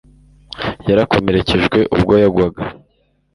[0.89, 2.61] Yarakomerekejwe ubwo yagwaga